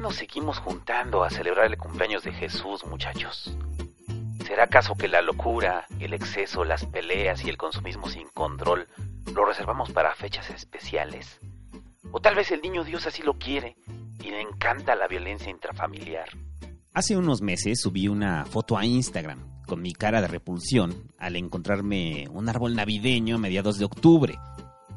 [0.00, 3.54] nos seguimos juntando a celebrar el cumpleaños de Jesús, muchachos?
[4.46, 8.88] ¿Será acaso que la locura, el exceso, las peleas y el consumismo sin control
[9.34, 11.38] lo reservamos para fechas especiales?
[12.12, 13.76] O tal vez el niño Dios así lo quiere
[14.22, 16.28] y le encanta la violencia intrafamiliar.
[16.94, 22.26] Hace unos meses subí una foto a Instagram con mi cara de repulsión al encontrarme
[22.30, 24.38] un árbol navideño a mediados de octubre.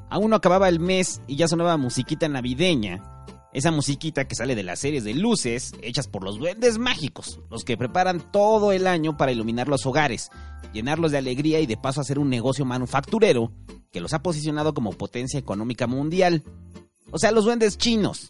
[0.10, 3.04] Aún no acababa el mes y ya sonaba musiquita navideña.
[3.54, 7.66] Esa musiquita que sale de las series de luces hechas por los duendes mágicos, los
[7.66, 10.30] que preparan todo el año para iluminar los hogares,
[10.73, 13.52] llenarlos de alegría y de paso hacer un negocio manufacturero
[13.92, 16.44] que los ha posicionado como potencia económica mundial.
[17.12, 18.30] O sea, los duendes chinos.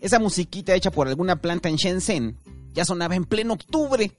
[0.00, 2.36] Esa musiquita hecha por alguna planta en Shenzhen
[2.72, 4.12] ya sonaba en pleno octubre.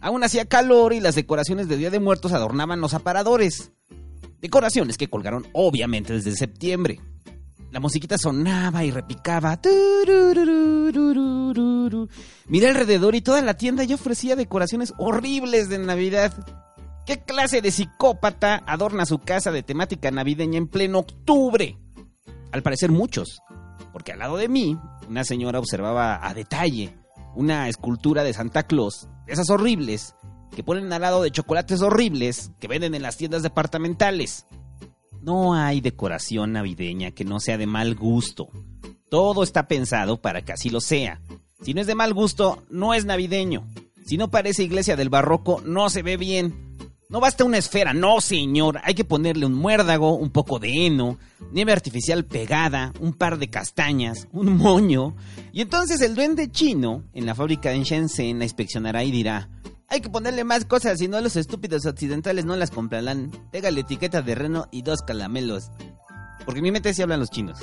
[0.00, 3.72] Aún hacía calor y las decoraciones de Día de Muertos adornaban los aparadores.
[4.40, 7.00] Decoraciones que colgaron obviamente desde septiembre.
[7.74, 9.58] La musiquita sonaba y repicaba.
[12.46, 16.32] Miré alrededor y toda la tienda ya ofrecía decoraciones horribles de Navidad.
[17.04, 21.76] ¿Qué clase de psicópata adorna su casa de temática navideña en pleno octubre?
[22.52, 23.42] Al parecer muchos,
[23.92, 26.96] porque al lado de mí, una señora observaba a detalle
[27.34, 30.14] una escultura de Santa Claus, esas horribles,
[30.54, 34.46] que ponen al lado de chocolates horribles que venden en las tiendas departamentales.
[35.24, 38.50] No hay decoración navideña que no sea de mal gusto.
[39.08, 41.18] Todo está pensado para que así lo sea.
[41.62, 43.66] Si no es de mal gusto, no es navideño.
[44.04, 46.76] Si no parece iglesia del barroco, no se ve bien.
[47.08, 51.16] No basta una esfera, no señor, hay que ponerle un muérdago, un poco de heno,
[51.52, 55.16] nieve artificial pegada, un par de castañas, un moño.
[55.54, 59.48] Y entonces el duende chino en la fábrica en Shenzhen la inspeccionará y dirá,
[59.94, 63.30] hay que ponerle más cosas, si no los estúpidos occidentales no las comprarán.
[63.52, 65.70] Pégale etiqueta de reno y dos calamelos.
[66.44, 67.60] Porque en mi mente sí hablan los chinos.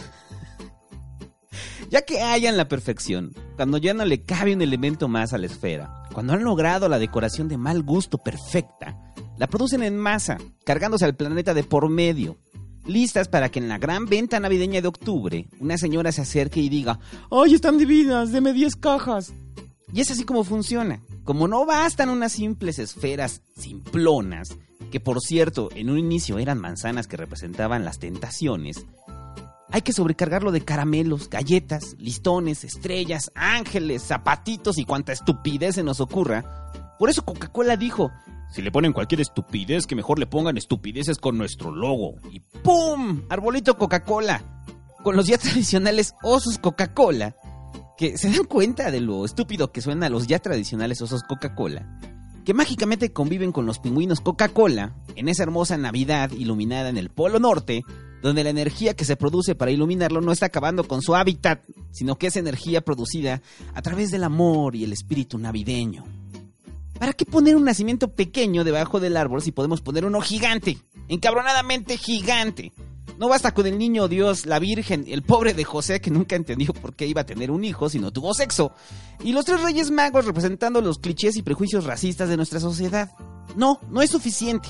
[1.89, 5.47] ya que hayan la perfección, cuando ya no le cabe un elemento más a la
[5.47, 8.97] esfera, cuando han logrado la decoración de mal gusto perfecta,
[9.37, 12.37] la producen en masa, cargándose al planeta de por medio.
[12.85, 16.69] Listas para que en la gran venta navideña de octubre, una señora se acerque y
[16.69, 16.97] diga,
[17.29, 18.31] ¡Ay, están divinas!
[18.31, 19.33] ¡Deme 10 cajas!
[19.93, 21.01] Y es así como funciona.
[21.23, 24.57] Como no bastan unas simples esferas simplonas,
[24.91, 28.85] que por cierto en un inicio eran manzanas que representaban las tentaciones,
[29.73, 36.01] hay que sobrecargarlo de caramelos, galletas, listones, estrellas, ángeles, zapatitos y cuanta estupidez se nos
[36.01, 36.97] ocurra.
[36.99, 38.11] Por eso Coca-Cola dijo,
[38.51, 42.15] si le ponen cualquier estupidez, que mejor le pongan estupideces con nuestro logo.
[42.31, 43.21] Y ¡pum!
[43.29, 44.43] Arbolito Coca-Cola.
[45.03, 47.35] Con los ya tradicionales osos Coca-Cola.
[48.01, 51.99] Que se dan cuenta de lo estúpido que suenan los ya tradicionales osos Coca-Cola.
[52.43, 57.37] Que mágicamente conviven con los pingüinos Coca-Cola en esa hermosa Navidad iluminada en el Polo
[57.39, 57.83] Norte,
[58.23, 62.17] donde la energía que se produce para iluminarlo no está acabando con su hábitat, sino
[62.17, 63.43] que es energía producida
[63.75, 66.03] a través del amor y el espíritu navideño.
[66.97, 70.79] ¿Para qué poner un nacimiento pequeño debajo del árbol si podemos poner uno gigante?
[71.07, 72.71] Encabronadamente gigante.
[73.21, 76.73] No basta con el niño Dios, la Virgen, el pobre de José que nunca entendió
[76.73, 78.71] por qué iba a tener un hijo si no tuvo sexo.
[79.23, 83.11] Y los tres reyes magos representando los clichés y prejuicios racistas de nuestra sociedad.
[83.55, 84.69] No, no es suficiente.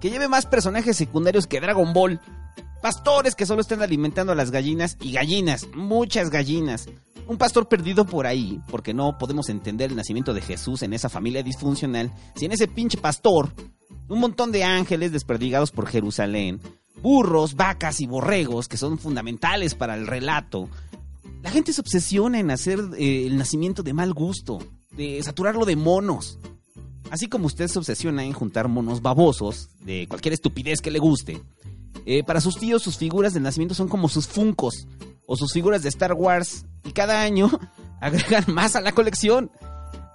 [0.00, 2.22] Que lleve más personajes secundarios que Dragon Ball.
[2.80, 6.88] Pastores que solo están alimentando a las gallinas y gallinas, muchas gallinas
[7.26, 11.08] un pastor perdido por ahí, porque no podemos entender el nacimiento de Jesús en esa
[11.08, 13.52] familia disfuncional, si en ese pinche pastor,
[14.08, 16.60] un montón de ángeles desperdigados por Jerusalén,
[17.02, 20.68] burros, vacas y borregos que son fundamentales para el relato.
[21.42, 24.58] La gente se obsesiona en hacer eh, el nacimiento de mal gusto,
[24.92, 26.38] de saturarlo de monos.
[27.10, 31.42] Así como usted se obsesiona en juntar monos babosos, de cualquier estupidez que le guste.
[32.06, 34.86] Eh, para sus tíos, sus figuras de nacimiento son como sus funcos
[35.26, 37.50] o sus figuras de Star Wars y cada año
[38.00, 39.50] agregan más a la colección.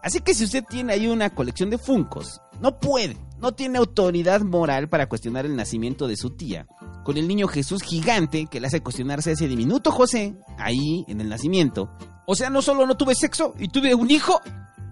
[0.06, 4.41] Así que si usted tiene ahí una colección de Funcos, no puede, no tiene autoridad
[4.41, 6.68] moral para cuestionar el nacimiento de su tía,
[7.03, 11.22] con el niño Jesús gigante que le hace cuestionarse a ese diminuto José, ahí en
[11.22, 11.90] el nacimiento.
[12.25, 14.41] O sea, no solo no tuve sexo y tuve un hijo,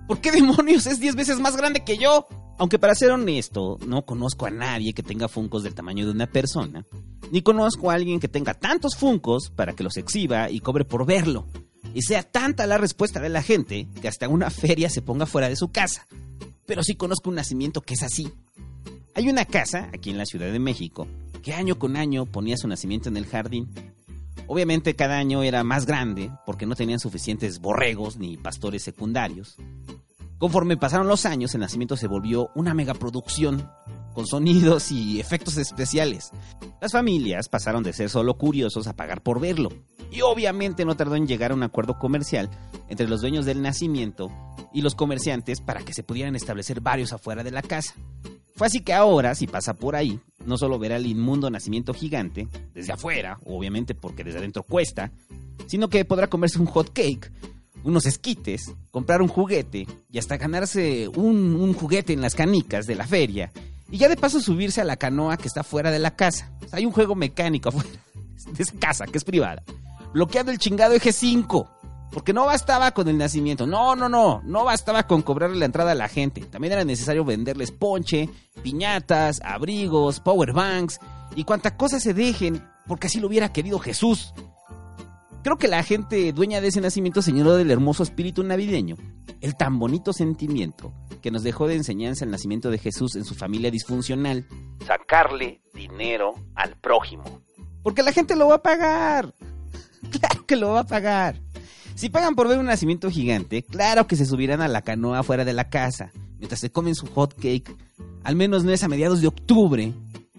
[0.08, 2.28] ¿por qué demonios es 10 veces más grande que yo?
[2.60, 6.28] Aunque para ser honesto, no conozco a nadie que tenga Funcos del tamaño de una
[6.28, 6.86] persona,
[7.32, 11.06] ni conozco a alguien que tenga tantos Funcos para que los exhiba y cobre por
[11.06, 11.48] verlo.
[11.96, 15.50] Y sea tanta la respuesta de la gente que hasta una feria se ponga fuera
[15.50, 16.08] de su casa.
[16.66, 18.32] Pero sí conozco un nacimiento que es así.
[19.16, 21.08] Hay una casa aquí en la Ciudad de México
[21.44, 23.70] que año con año ponía su nacimiento en el jardín.
[24.48, 29.58] Obviamente cada año era más grande porque no tenían suficientes borregos ni pastores secundarios.
[30.38, 33.70] Conforme pasaron los años, el nacimiento se volvió una megaproducción
[34.14, 36.32] con sonidos y efectos especiales.
[36.82, 39.70] Las familias pasaron de ser solo curiosos a pagar por verlo.
[40.12, 42.50] Y obviamente no tardó en llegar a un acuerdo comercial
[42.90, 44.32] entre los dueños del nacimiento
[44.74, 47.94] y los comerciantes para que se pudieran establecer varios afuera de la casa.
[48.56, 52.48] Fue así que ahora, si pasa por ahí, no solo verá el inmundo nacimiento gigante,
[52.74, 55.12] desde afuera, obviamente porque desde adentro cuesta,
[55.68, 57.32] sino que podrá comerse un hot cake,
[57.84, 62.96] unos esquites, comprar un juguete y hasta ganarse un, un juguete en las canicas de
[62.96, 63.52] la feria.
[63.90, 66.52] Y ya de paso subirse a la canoa que está fuera de la casa.
[66.72, 67.90] hay un juego mecánico afuera
[68.58, 69.64] de casa, que es privada.
[70.14, 71.70] Bloqueando el chingado eje 5.
[72.14, 73.66] Porque no bastaba con el nacimiento.
[73.66, 74.42] No, no, no.
[74.46, 76.42] No bastaba con cobrarle la entrada a la gente.
[76.42, 78.30] También era necesario venderles ponche,
[78.62, 81.00] piñatas, abrigos, powerbanks
[81.36, 84.34] y cuanta cosa se dejen, porque así lo hubiera querido Jesús.
[85.44, 88.96] Creo que la gente dueña de ese nacimiento señaló del hermoso espíritu navideño,
[89.42, 93.34] el tan bonito sentimiento que nos dejó de enseñanza el nacimiento de Jesús en su
[93.34, 94.48] familia disfuncional.
[94.86, 97.42] Sacarle dinero al prójimo.
[97.82, 99.34] Porque la gente lo va a pagar.
[100.12, 101.40] Claro que lo va a pagar.
[101.96, 105.46] Si pagan por ver un nacimiento gigante, claro que se subirán a la canoa fuera
[105.46, 107.76] de la casa, mientras se comen su hot cake.
[108.24, 109.94] Al menos no es a mediados de octubre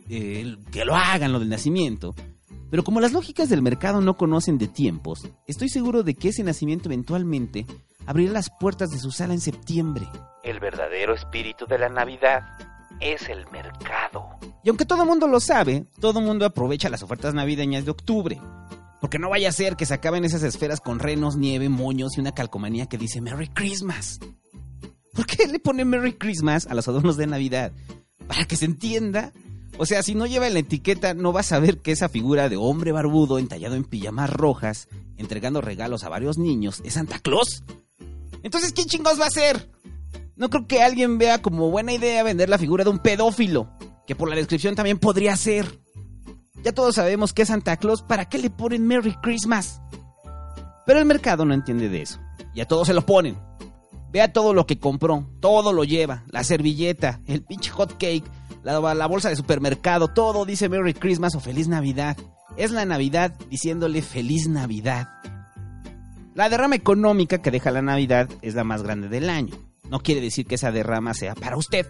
[0.09, 2.15] eh, que lo hagan lo del nacimiento.
[2.71, 6.43] Pero como las lógicas del mercado no conocen de tiempos, estoy seguro de que ese
[6.43, 7.67] nacimiento eventualmente
[8.05, 10.09] abrirá las puertas de su sala en septiembre.
[10.43, 12.43] El verdadero espíritu de la Navidad
[13.01, 14.29] es el mercado.
[14.65, 17.93] Y aunque todo el mundo lo sabe, todo el mundo aprovecha las ofertas navideñas de
[17.93, 18.41] octubre.
[19.05, 22.21] Porque no vaya a ser que se acaben esas esferas con renos, nieve, moños y
[22.21, 24.19] una calcomanía que dice Merry Christmas.
[25.13, 27.71] ¿Por qué le pone Merry Christmas a los adornos de Navidad?
[28.27, 29.35] Para que se entienda
[29.77, 32.57] o sea, si no lleva la etiqueta, no vas a ver que esa figura de
[32.57, 37.63] hombre barbudo entallado en pijamas rojas, entregando regalos a varios niños, es Santa Claus.
[38.43, 39.71] Entonces, ¿quién chingos va a ser?
[40.35, 43.69] No creo que alguien vea como buena idea vender la figura de un pedófilo,
[44.07, 45.84] que por la descripción también podría ser.
[46.65, 49.83] Ya todos sabemos que Santa Claus, ¿para qué le ponen Merry Christmas?
[50.87, 52.19] Pero el mercado no entiende de eso.
[52.55, 53.37] Y a todos se lo ponen.
[54.11, 58.25] Vea todo lo que compró, todo lo lleva, la servilleta, el pinche hot cake,
[58.63, 62.17] la, bolsa de supermercado, todo dice Merry Christmas o Feliz Navidad.
[62.57, 65.09] Es la Navidad diciéndole Feliz Navidad.
[66.35, 69.55] La derrama económica que deja la Navidad es la más grande del año.
[69.91, 71.87] No quiere decir que esa derrama sea para usted.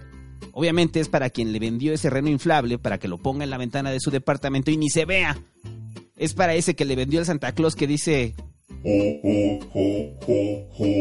[0.53, 3.59] Obviamente es para quien le vendió ese reno inflable para que lo ponga en la
[3.59, 5.39] ventana de su departamento y ni se vea.
[6.17, 8.35] Es para ese que le vendió el Santa Claus que dice...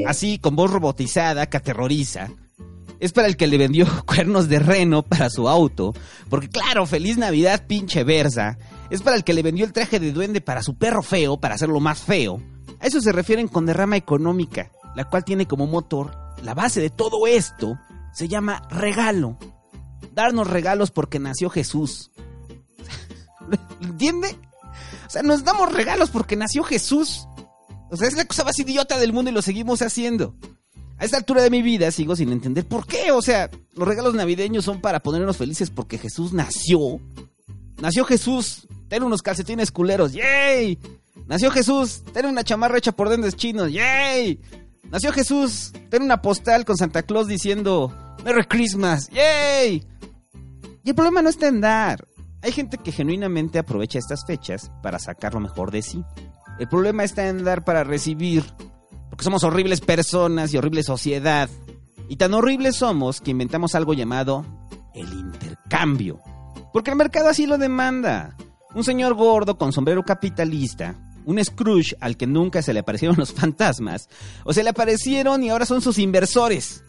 [0.07, 2.31] Así, con voz robotizada que aterroriza
[3.03, 5.93] es para el que le vendió cuernos de reno para su auto.
[6.29, 8.57] Porque claro, feliz Navidad pinche Versa.
[8.89, 11.55] Es para el que le vendió el traje de duende para su perro feo, para
[11.55, 12.41] hacerlo más feo.
[12.79, 16.91] A eso se refieren con derrama económica, la cual tiene como motor la base de
[16.91, 17.77] todo esto.
[18.13, 19.37] Se llama regalo.
[20.13, 22.11] Darnos regalos porque nació Jesús.
[23.81, 24.37] ¿Entiende?
[25.07, 27.27] O sea, nos damos regalos porque nació Jesús.
[27.89, 30.35] O sea, es la cosa más idiota del mundo y lo seguimos haciendo.
[30.97, 33.11] A esta altura de mi vida sigo sin entender por qué.
[33.11, 36.99] O sea, los regalos navideños son para ponernos felices porque Jesús nació.
[37.81, 38.67] Nació Jesús.
[38.87, 40.13] Ten unos calcetines culeros.
[40.13, 40.79] ¡Yay!
[41.27, 42.03] Nació Jesús.
[42.13, 43.71] Ten una chamarra hecha por dendes chinos.
[43.71, 44.39] ¡Yay!
[44.89, 45.71] Nació Jesús.
[45.89, 47.93] Ten una postal con Santa Claus diciendo
[48.23, 49.09] Merry Christmas.
[49.09, 49.85] ¡Yay!
[50.83, 52.07] Y el problema no está en dar.
[52.41, 56.03] Hay gente que genuinamente aprovecha estas fechas para sacar lo mejor de sí.
[56.59, 58.43] El problema está en dar para recibir
[59.09, 61.49] porque somos horribles personas y horrible sociedad.
[62.09, 64.43] Y tan horribles somos que inventamos algo llamado
[64.93, 66.19] el intercambio.
[66.73, 68.35] Porque el mercado así lo demanda.
[68.73, 73.31] Un señor gordo con sombrero capitalista, un Scrooge al que nunca se le aparecieron los
[73.35, 74.09] fantasmas,
[74.45, 76.83] o se le aparecieron y ahora son sus inversores.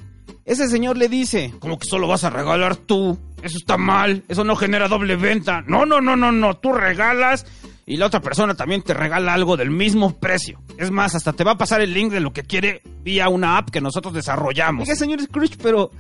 [0.45, 3.19] Ese señor le dice, ¿cómo que solo vas a regalar tú?
[3.43, 5.63] Eso está mal, eso no genera doble venta.
[5.67, 7.47] No, no, no, no, no, tú regalas
[7.87, 10.61] y la otra persona también te regala algo del mismo precio.
[10.79, 13.59] Es más, hasta te va a pasar el link de lo que quiere vía una
[13.59, 14.83] app que nosotros desarrollamos.
[14.83, 15.91] Oiga, señor Scrooge, pero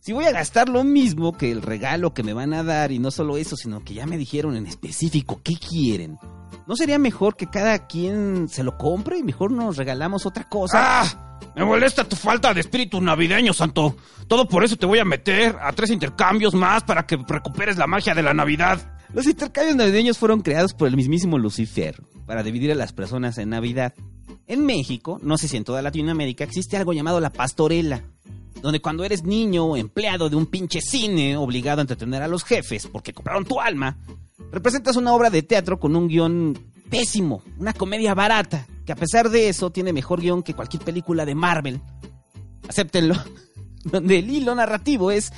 [0.00, 2.98] si voy a gastar lo mismo que el regalo que me van a dar y
[2.98, 6.18] no solo eso, sino que ya me dijeron en específico qué quieren.
[6.66, 10.78] ¿No sería mejor que cada quien se lo compre y mejor nos regalamos otra cosa?
[10.80, 11.38] ¡Ah!
[11.56, 13.96] Me molesta tu falta de espíritu navideño, Santo.
[14.26, 17.86] Todo por eso te voy a meter a tres intercambios más para que recuperes la
[17.86, 18.80] magia de la Navidad.
[19.12, 23.50] Los intercambios navideños fueron creados por el mismísimo Lucifer para dividir a las personas en
[23.50, 23.92] Navidad.
[24.46, 28.02] En México, no sé si en toda Latinoamérica, existe algo llamado la pastorela,
[28.62, 32.44] donde cuando eres niño o empleado de un pinche cine obligado a entretener a los
[32.44, 33.98] jefes porque compraron tu alma,
[34.52, 36.56] representas una obra de teatro con un guion
[36.90, 41.24] pésimo, una comedia barata, que a pesar de eso tiene mejor guion que cualquier película
[41.24, 41.80] de Marvel.
[42.68, 43.16] Acéptenlo.
[43.84, 45.32] Donde el hilo narrativo es,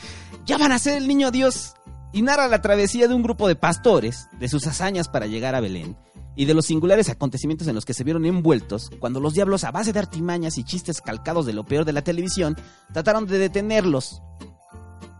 [0.44, 1.75] ya van a ser el niño Dios
[2.12, 5.61] y narra la travesía de un grupo de pastores, de sus hazañas para llegar a
[5.61, 5.97] Belén,
[6.37, 9.71] y de los singulares acontecimientos en los que se vieron envueltos cuando los diablos, a
[9.71, 12.56] base de artimañas y chistes calcados de lo peor de la televisión,
[12.92, 14.21] trataron de detenerlos.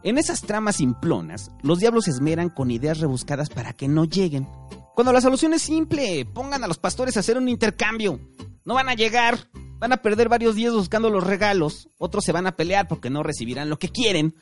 [0.04, 4.46] En esas tramas simplonas, los diablos se esmeran con ideas rebuscadas para que no lleguen.
[4.94, 8.20] Cuando la solución es simple, pongan a los pastores a hacer un intercambio.
[8.66, 12.46] No van a llegar, van a perder varios días buscando los regalos, otros se van
[12.46, 14.34] a pelear porque no recibirán lo que quieren,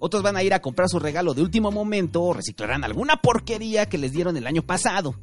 [0.00, 3.88] otros van a ir a comprar su regalo de último momento o reciclarán alguna porquería
[3.88, 5.14] que les dieron el año pasado.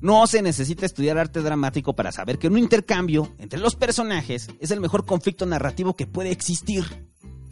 [0.00, 4.70] No se necesita estudiar arte dramático para saber que un intercambio entre los personajes es
[4.70, 6.84] el mejor conflicto narrativo que puede existir.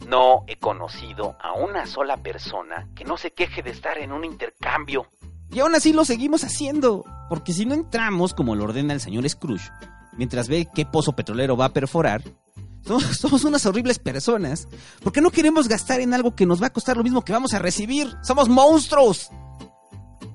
[0.07, 4.25] No he conocido a una sola persona que no se queje de estar en un
[4.25, 5.07] intercambio.
[5.51, 9.27] Y aún así lo seguimos haciendo, porque si no entramos como lo ordena el señor
[9.29, 9.69] Scrooge,
[10.17, 12.23] mientras ve qué pozo petrolero va a perforar,
[12.85, 14.67] somos, somos, unas horribles personas,
[15.03, 17.53] porque no queremos gastar en algo que nos va a costar lo mismo que vamos
[17.53, 18.13] a recibir.
[18.23, 19.29] Somos monstruos.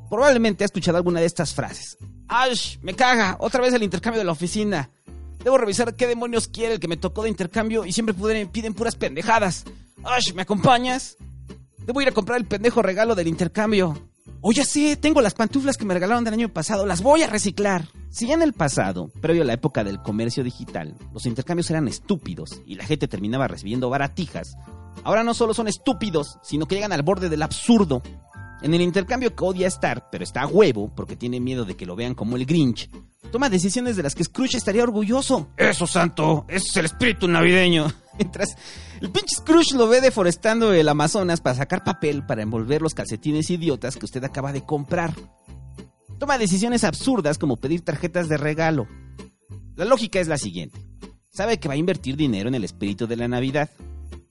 [0.08, 1.98] Probablemente ha escuchado alguna de estas frases.
[2.28, 2.78] ¡Ash!
[2.80, 3.36] ¡Me caga!
[3.40, 4.90] Otra vez el intercambio de la oficina.
[5.42, 8.14] Debo revisar qué demonios quiere el que me tocó de intercambio y siempre
[8.52, 9.64] piden puras pendejadas.
[10.04, 10.32] ¡Ash!
[10.34, 11.16] ¿Me acompañas?
[11.78, 13.94] Debo ir a comprar el pendejo regalo del intercambio.
[14.40, 17.26] Oh, ya sé, tengo las pantuflas que me regalaron del año pasado, las voy a
[17.26, 17.88] reciclar.
[18.10, 21.88] Si ya en el pasado, previo a la época del comercio digital, los intercambios eran
[21.88, 24.56] estúpidos y la gente terminaba recibiendo baratijas,
[25.02, 28.00] ahora no solo son estúpidos, sino que llegan al borde del absurdo.
[28.60, 31.86] En el intercambio que odia estar, pero está a huevo porque tiene miedo de que
[31.86, 32.90] lo vean como el Grinch,
[33.30, 35.48] toma decisiones de las que Scrooge estaría orgulloso.
[35.56, 37.86] Eso, santo, ese es el espíritu navideño.
[38.18, 38.56] Mientras
[39.00, 43.48] el pinche Scrooge lo ve deforestando el Amazonas para sacar papel para envolver los calcetines
[43.50, 45.14] idiotas que usted acaba de comprar.
[46.18, 48.88] Toma decisiones absurdas como pedir tarjetas de regalo.
[49.76, 50.80] La lógica es la siguiente.
[51.30, 53.70] Sabe que va a invertir dinero en el espíritu de la Navidad.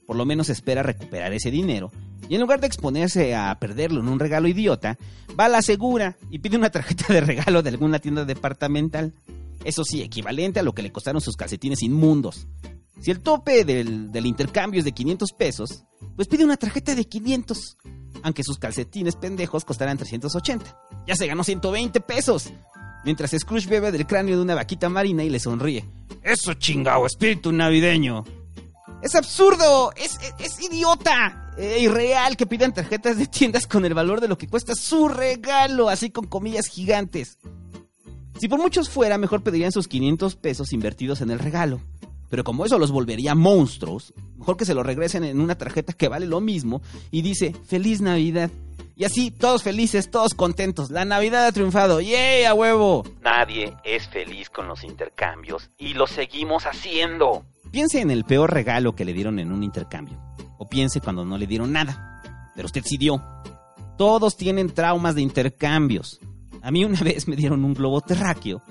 [0.05, 1.89] Por lo menos espera recuperar ese dinero.
[2.29, 4.97] Y en lugar de exponerse a perderlo en un regalo idiota,
[5.39, 9.13] va a la segura y pide una tarjeta de regalo de alguna tienda departamental.
[9.63, 12.47] Eso sí, equivalente a lo que le costaron sus calcetines inmundos.
[13.01, 15.83] Si el tope del, del, intercambio es de 500 pesos,
[16.15, 17.77] pues pide una tarjeta de 500,
[18.23, 20.77] aunque sus calcetines pendejos costarán 380.
[21.05, 22.51] Ya se ganó 120 pesos.
[23.05, 25.85] Mientras Scrooge bebe del cráneo de una vaquita marina y le sonríe.
[26.23, 28.25] Eso chingao, espíritu navideño.
[29.01, 30.17] Es absurdo, es,
[30.59, 34.73] idiota, e irreal que pidan tarjetas de tiendas con el valor de lo que cuesta
[34.75, 37.37] su regalo, así con comillas gigantes.
[38.39, 41.79] Si por muchos fuera, mejor pedirían sus 500 pesos invertidos en el regalo.
[42.29, 46.09] Pero como eso los volvería monstruos, mejor que se lo regresen en una tarjeta que
[46.09, 48.51] vale lo mismo y dice Feliz Navidad.
[48.95, 50.89] Y así, todos felices, todos contentos.
[50.89, 52.01] La Navidad ha triunfado.
[52.01, 53.03] ¡Yay, a huevo!
[53.21, 57.45] Nadie es feliz con los intercambios y lo seguimos haciendo.
[57.71, 60.19] Piense en el peor regalo que le dieron en un intercambio.
[60.57, 62.21] O piense cuando no le dieron nada.
[62.55, 63.21] Pero usted sí dio.
[63.97, 66.19] Todos tienen traumas de intercambios.
[66.61, 68.61] A mí una vez me dieron un globo terráqueo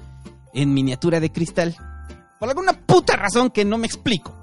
[0.54, 1.76] en miniatura de cristal.
[2.40, 4.34] Por alguna puta razón que no me explico.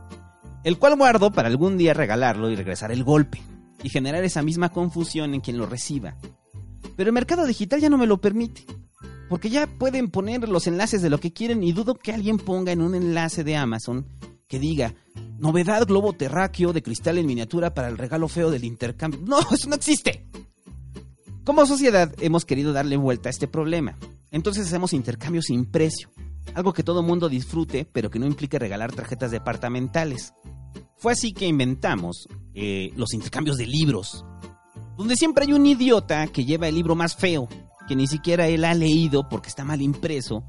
[0.64, 3.42] El cual guardo para algún día regalarlo y regresar el golpe.
[3.82, 6.16] Y generar esa misma confusión en quien lo reciba.
[6.96, 8.66] Pero el mercado digital ya no me lo permite.
[9.30, 12.72] Porque ya pueden poner los enlaces de lo que quieren y dudo que alguien ponga
[12.72, 14.06] en un enlace de Amazon
[14.54, 14.94] que diga
[15.40, 19.20] novedad globo terráqueo de cristal en miniatura para el regalo feo del intercambio.
[19.26, 20.28] No, eso no existe.
[21.44, 23.98] Como sociedad hemos querido darle vuelta a este problema.
[24.30, 26.12] Entonces hacemos intercambios sin precio.
[26.54, 30.36] Algo que todo mundo disfrute, pero que no implique regalar tarjetas departamentales.
[30.98, 34.24] Fue así que inventamos eh, los intercambios de libros.
[35.00, 37.50] Donde siempre hay un idiota que lleva el libro más feo,
[37.88, 40.44] que ni siquiera él ha leído porque está mal impreso,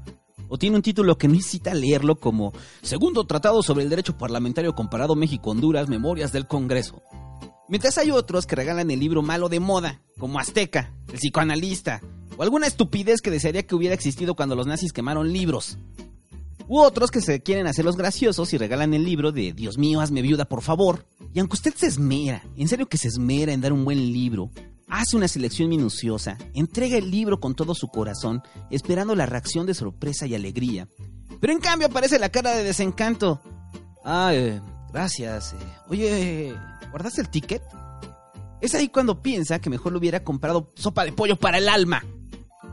[0.57, 5.89] tiene un título que necesita leerlo como Segundo Tratado sobre el Derecho Parlamentario Comparado México-Honduras,
[5.89, 7.01] Memorias del Congreso.
[7.67, 12.01] Mientras hay otros que regalan el libro malo de moda, como Azteca, el psicoanalista,
[12.37, 15.77] o alguna estupidez que desearía que hubiera existido cuando los nazis quemaron libros.
[16.67, 20.01] U otros que se quieren hacer los graciosos y regalan el libro de Dios mío,
[20.01, 21.05] hazme viuda, por favor.
[21.33, 24.49] Y aunque usted se esmera, en serio que se esmera en dar un buen libro,
[24.87, 29.73] hace una selección minuciosa, entrega el libro con todo su corazón, esperando la reacción de
[29.73, 30.87] sorpresa y alegría.
[31.39, 33.41] Pero en cambio aparece la cara de desencanto.
[34.03, 34.31] Ah,
[34.91, 35.53] gracias.
[35.53, 35.57] Eh.
[35.89, 36.55] Oye,
[36.91, 37.63] ¿guardaste el ticket?
[38.61, 42.03] Es ahí cuando piensa que mejor le hubiera comprado sopa de pollo para el alma.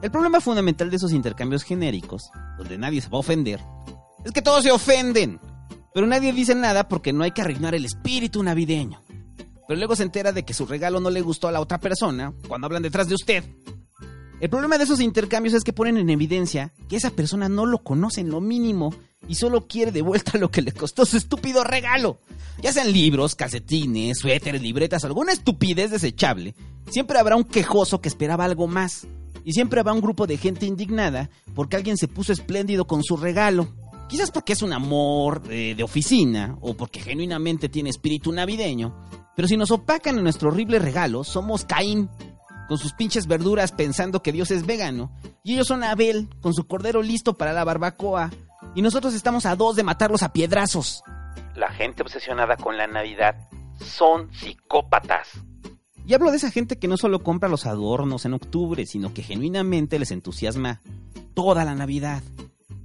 [0.00, 3.60] El problema fundamental de esos intercambios genéricos, donde nadie se va a ofender,
[4.24, 5.40] es que todos se ofenden.
[5.94, 9.02] Pero nadie dice nada porque no hay que arruinar el espíritu navideño.
[9.72, 12.34] Pero luego se entera de que su regalo no le gustó a la otra persona
[12.46, 13.42] cuando hablan detrás de usted.
[14.38, 17.78] El problema de esos intercambios es que ponen en evidencia que esa persona no lo
[17.78, 18.94] conoce en lo mínimo
[19.28, 22.18] y solo quiere de vuelta lo que le costó su estúpido regalo.
[22.60, 26.54] Ya sean libros, calcetines, suéteres, libretas alguna estupidez desechable,
[26.90, 29.06] siempre habrá un quejoso que esperaba algo más.
[29.42, 33.16] Y siempre va un grupo de gente indignada porque alguien se puso espléndido con su
[33.16, 33.68] regalo.
[34.06, 38.94] Quizás porque es un amor eh, de oficina o porque genuinamente tiene espíritu navideño.
[39.34, 42.10] Pero si nos opacan en nuestro horrible regalo, somos Caín,
[42.68, 45.10] con sus pinches verduras pensando que Dios es vegano.
[45.42, 48.30] Y ellos son Abel, con su cordero listo para la barbacoa.
[48.74, 51.02] Y nosotros estamos a dos de matarlos a piedrazos.
[51.54, 53.36] La gente obsesionada con la Navidad
[53.78, 55.28] son psicópatas.
[56.06, 59.22] Y hablo de esa gente que no solo compra los adornos en octubre, sino que
[59.22, 60.80] genuinamente les entusiasma
[61.34, 62.22] toda la Navidad.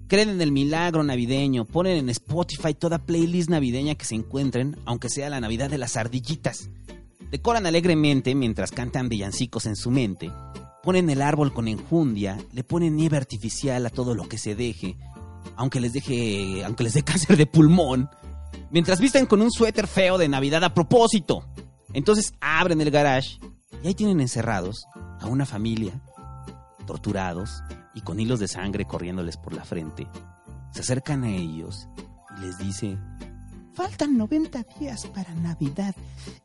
[0.07, 5.09] Creen en el milagro navideño, ponen en Spotify toda playlist navideña que se encuentren, aunque
[5.09, 6.69] sea la Navidad de las ardillitas.
[7.29, 10.31] Decoran alegremente mientras cantan villancicos en su mente.
[10.81, 14.95] Ponen el árbol con enjundia, le ponen nieve artificial a todo lo que se deje,
[15.57, 18.09] aunque les deje, aunque les dé cáncer de pulmón.
[18.71, 21.43] Mientras visten con un suéter feo de Navidad a propósito.
[21.91, 23.39] Entonces abren el garage
[23.83, 24.85] y ahí tienen encerrados
[25.19, 26.01] a una familia,
[26.85, 27.61] torturados
[27.97, 30.07] y con hilos de sangre corriéndoles por la frente.
[30.71, 31.89] Se acercan a ellos
[32.37, 32.95] y les dice,
[33.73, 35.95] faltan 90 días para Navidad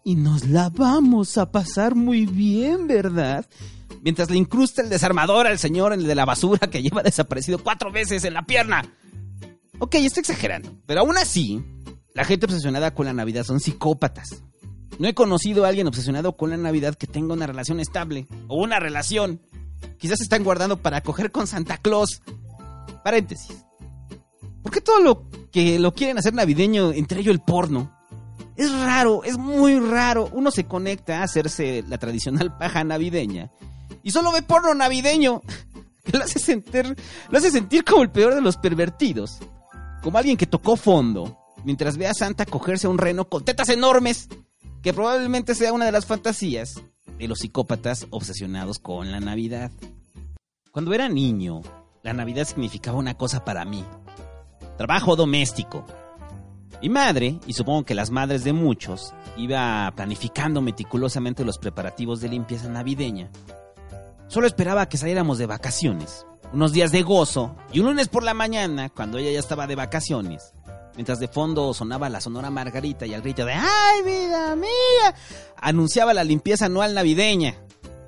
[0.03, 3.47] y nos la vamos a pasar muy bien, ¿verdad?
[4.03, 7.93] Mientras le incrusta el desarmador al señor, el de la basura que lleva desaparecido cuatro
[7.93, 8.83] veces en la pierna.
[9.79, 11.63] Ok, estoy exagerando, pero aún así,
[12.15, 14.43] la gente obsesionada con la Navidad son psicópatas.
[14.99, 18.57] No he conocido a alguien obsesionado con la Navidad que tenga una relación estable o
[18.63, 19.43] una relación.
[19.99, 22.23] Quizás se están guardando para coger con Santa Claus.
[23.05, 23.65] Paréntesis.
[24.63, 27.97] ¿Por qué todo lo que lo quieren hacer navideño, entre ellos el porno?
[28.57, 30.29] Es raro, es muy raro.
[30.33, 33.51] Uno se conecta a hacerse la tradicional paja navideña
[34.03, 35.43] y solo ve porno navideño.
[36.05, 36.97] Que lo hace sentir,
[37.31, 39.39] lo hace sentir como el peor de los pervertidos.
[40.03, 43.69] Como alguien que tocó fondo mientras ve a Santa cogerse a un reno con tetas
[43.69, 44.29] enormes
[44.83, 46.83] que probablemente sea una de las fantasías
[47.29, 49.71] los psicópatas obsesionados con la Navidad.
[50.71, 51.63] Cuando era niño,
[52.03, 53.85] la Navidad significaba una cosa para mí.
[54.77, 55.85] Trabajo doméstico.
[56.81, 62.29] Mi madre, y supongo que las madres de muchos, iba planificando meticulosamente los preparativos de
[62.29, 63.31] limpieza navideña.
[64.27, 68.35] Solo esperaba que saliéramos de vacaciones, unos días de gozo, y un lunes por la
[68.35, 70.55] mañana, cuando ella ya estaba de vacaciones,
[70.95, 75.15] mientras de fondo sonaba la sonora Margarita y el grito de ¡Ay, vida mía!
[75.57, 77.57] anunciaba la limpieza anual navideña,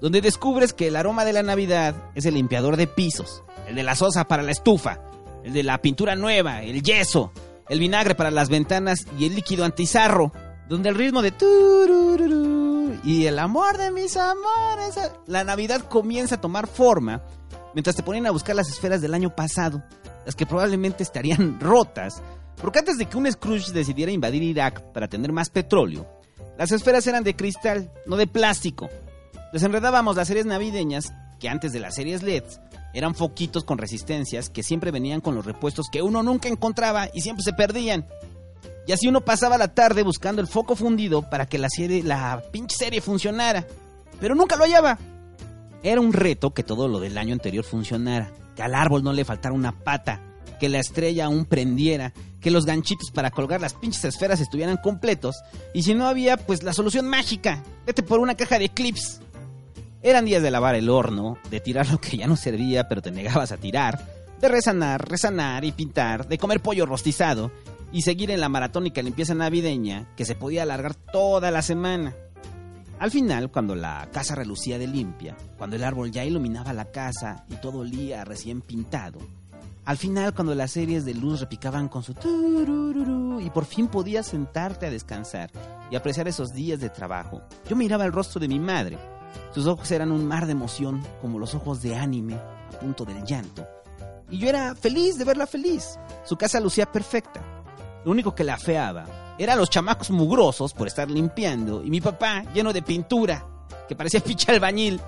[0.00, 3.82] donde descubres que el aroma de la Navidad es el limpiador de pisos, el de
[3.82, 5.00] la sosa para la estufa,
[5.44, 7.32] el de la pintura nueva, el yeso,
[7.68, 10.32] el vinagre para las ventanas y el líquido antizarro,
[10.68, 16.40] donde el ritmo de turururu y el amor de mis amores, la Navidad comienza a
[16.40, 17.22] tomar forma
[17.74, 19.82] mientras te ponen a buscar las esferas del año pasado,
[20.24, 22.22] las que probablemente estarían rotas
[22.60, 26.06] porque antes de que un Scrooge decidiera invadir Irak para tener más petróleo,
[26.58, 28.88] las esferas eran de cristal, no de plástico.
[29.52, 32.60] Desenredábamos las series navideñas, que antes de las series LEDs
[32.94, 37.22] eran foquitos con resistencias que siempre venían con los repuestos que uno nunca encontraba y
[37.22, 38.06] siempre se perdían.
[38.86, 42.42] Y así uno pasaba la tarde buscando el foco fundido para que la serie, la
[42.52, 43.66] pinche serie funcionara.
[44.20, 44.98] Pero nunca lo hallaba.
[45.82, 49.24] Era un reto que todo lo del año anterior funcionara, que al árbol no le
[49.24, 50.20] faltara una pata,
[50.58, 55.36] que la estrella aún prendiera, que los ganchitos para colgar las pinches esferas estuvieran completos,
[55.72, 59.20] y si no había, pues la solución mágica, vete por una caja de clips.
[60.02, 63.10] Eran días de lavar el horno, de tirar lo que ya no servía pero te
[63.10, 64.04] negabas a tirar,
[64.40, 67.50] de resanar, resanar y pintar, de comer pollo rostizado
[67.92, 72.14] y seguir en la maratónica limpieza navideña que se podía alargar toda la semana.
[72.98, 77.44] Al final, cuando la casa relucía de limpia, cuando el árbol ya iluminaba la casa
[77.48, 79.18] y todo olía recién pintado,
[79.84, 84.26] al final, cuando las series de luz repicaban con su turururu y por fin podías
[84.26, 85.50] sentarte a descansar
[85.90, 88.98] y apreciar esos días de trabajo, yo miraba el rostro de mi madre.
[89.52, 93.24] Sus ojos eran un mar de emoción, como los ojos de anime, a punto del
[93.24, 93.66] llanto.
[94.30, 95.98] Y yo era feliz de verla feliz.
[96.24, 97.42] Su casa lucía perfecta.
[98.04, 102.44] Lo único que la afeaba eran los chamacos mugrosos por estar limpiando y mi papá
[102.52, 103.44] lleno de pintura,
[103.88, 105.00] que parecía ficha albañil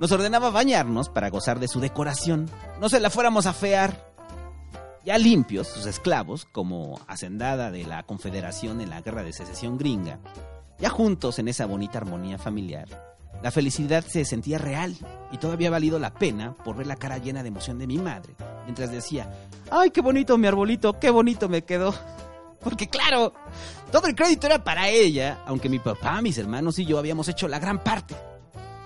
[0.00, 2.50] nos ordenaba bañarnos para gozar de su decoración.
[2.80, 4.10] No se la fuéramos a fear.
[5.04, 10.18] Ya limpios, sus esclavos, como hacendada de la Confederación en la Guerra de Secesión Gringa,
[10.78, 13.09] ya juntos en esa bonita armonía familiar,
[13.42, 14.96] la felicidad se sentía real
[15.32, 17.98] y todavía había valido la pena por ver la cara llena de emoción de mi
[17.98, 21.94] madre, mientras decía, ¡ay, qué bonito mi arbolito, qué bonito me quedó!
[22.60, 23.32] Porque claro,
[23.90, 27.48] todo el crédito era para ella, aunque mi papá, mis hermanos y yo habíamos hecho
[27.48, 28.14] la gran parte.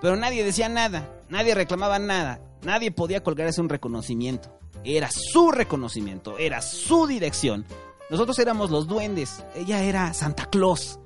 [0.01, 4.57] Pero nadie decía nada, nadie reclamaba nada, nadie podía colgarse un reconocimiento.
[4.85, 7.65] Era su reconocimiento, era su dirección.
[8.11, 11.01] Nosotros éramos los duendes, ella era Santa Claus.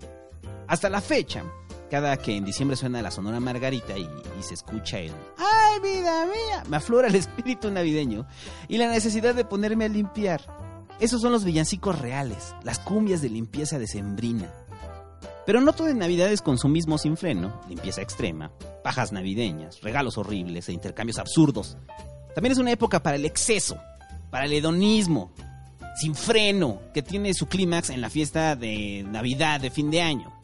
[0.66, 1.44] Hasta la fecha,
[1.90, 4.08] cada que en diciembre suena la Sonora Margarita y,
[4.40, 6.64] se escucha el ¡Ay, ¡ay, vida mía!
[6.68, 8.26] Me aflora el espíritu navideño
[8.68, 10.42] y la necesidad de ponerme a limpiar.
[11.00, 14.52] Esos son los villancicos reales, las cumbias de limpieza decembrina.
[15.46, 18.50] Pero no todo en Navidad es consumismo sin freno, limpieza extrema,
[18.84, 21.78] pajas navideñas, regalos horribles e intercambios absurdos.
[22.34, 23.78] También es una época para el exceso,
[24.30, 25.32] para el hedonismo,
[25.98, 30.38] sin freno, que tiene su clímax en la fiesta de Navidad de fin de año.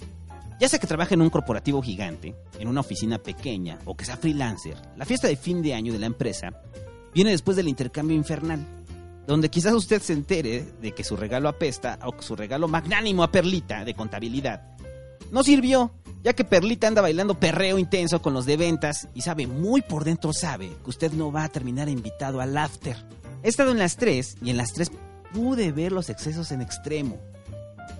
[0.61, 4.17] Ya sea que trabaje en un corporativo gigante, en una oficina pequeña o que sea
[4.17, 6.63] freelancer, la fiesta de fin de año de la empresa
[7.13, 8.65] viene después del intercambio infernal,
[9.27, 13.23] donde quizás usted se entere de que su regalo apesta o que su regalo magnánimo
[13.23, 14.75] a Perlita de contabilidad
[15.31, 19.47] no sirvió, ya que Perlita anda bailando perreo intenso con los de ventas y sabe,
[19.47, 22.97] muy por dentro sabe, que usted no va a terminar invitado al after.
[23.43, 24.91] He estado en las tres y en las tres
[25.33, 27.19] pude ver los excesos en extremo.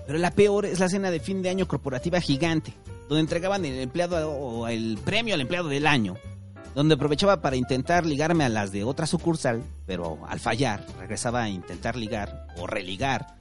[0.05, 2.73] Pero la peor es la cena de fin de año corporativa gigante,
[3.09, 6.15] donde entregaban el empleado o el premio al empleado del año,
[6.73, 11.49] donde aprovechaba para intentar ligarme a las de otra sucursal, pero al fallar regresaba a
[11.49, 13.35] intentar ligar o religar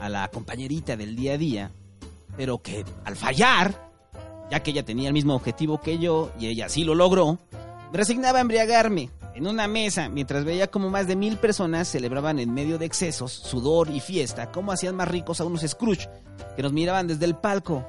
[0.00, 1.70] a la compañerita del día a día,
[2.36, 3.90] pero que al fallar,
[4.50, 7.38] ya que ella tenía el mismo objetivo que yo y ella sí lo logró,
[7.92, 9.10] me resignaba a embriagarme
[9.42, 13.32] en una mesa mientras veía como más de mil personas celebraban en medio de excesos,
[13.32, 16.08] sudor y fiesta, cómo hacían más ricos a unos Scrooge
[16.54, 17.84] que nos miraban desde el palco.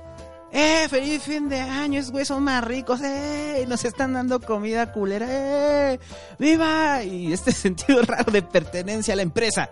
[0.52, 0.88] ¡Eh!
[0.90, 2.00] ¡Feliz fin de año!
[2.00, 3.02] ¡Es güey, son más ricos!
[3.02, 3.66] ¡Eh!
[3.68, 5.28] Nos están dando comida culera.
[5.30, 6.00] ¡Eh!
[6.40, 7.04] ¡Viva!
[7.04, 9.70] Y este sentido raro de pertenencia a la empresa.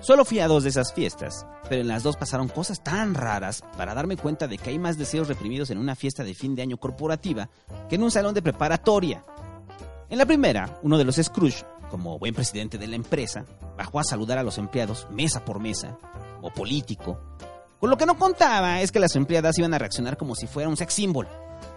[0.00, 3.62] Solo fui a dos de esas fiestas, pero en las dos pasaron cosas tan raras
[3.76, 6.62] para darme cuenta de que hay más deseos reprimidos en una fiesta de fin de
[6.62, 7.48] año corporativa
[7.88, 9.24] que en un salón de preparatoria.
[10.14, 13.44] En la primera, uno de los Scrooge, como buen presidente de la empresa,
[13.76, 15.98] bajó a saludar a los empleados mesa por mesa,
[16.40, 17.18] o político.
[17.80, 20.68] Con lo que no contaba es que las empleadas iban a reaccionar como si fuera
[20.68, 21.26] un sex symbol.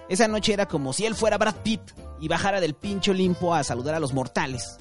[0.07, 1.81] Esa noche era como si él fuera Brad Pitt
[2.19, 4.77] y bajara del pincho limpo a saludar a los mortales.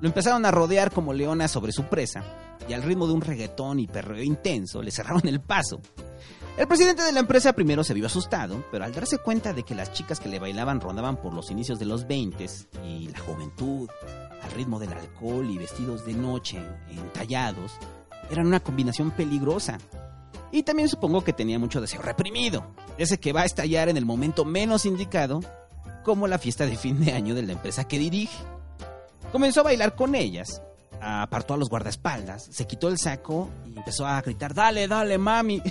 [0.00, 2.24] Lo empezaron a rodear como leonas sobre su presa,
[2.68, 5.80] y al ritmo de un reggaetón y perreo intenso le cerraron el paso.
[6.56, 9.74] El presidente de la empresa primero se vio asustado, pero al darse cuenta de que
[9.74, 12.46] las chicas que le bailaban rondaban por los inicios de los 20
[12.82, 13.90] y la juventud,
[14.42, 17.72] al ritmo del alcohol y vestidos de noche, entallados,
[18.30, 19.76] eran una combinación peligrosa.
[20.50, 24.06] Y también supongo que tenía mucho deseo reprimido, ese que va a estallar en el
[24.06, 25.40] momento menos indicado,
[26.04, 28.38] como la fiesta de fin de año de la empresa que dirige.
[29.30, 30.62] Comenzó a bailar con ellas,
[31.02, 35.62] apartó a los guardaespaldas, se quitó el saco y empezó a gritar, dale, dale, mami.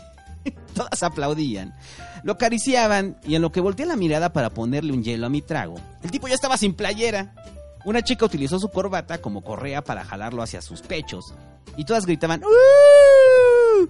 [0.73, 1.75] Todas aplaudían.
[2.23, 5.41] Lo acariciaban y en lo que volteé la mirada para ponerle un hielo a mi
[5.41, 7.33] trago, el tipo ya estaba sin playera.
[7.85, 11.33] Una chica utilizó su corbata como correa para jalarlo hacia sus pechos
[11.77, 13.87] y todas gritaban ¡Uh!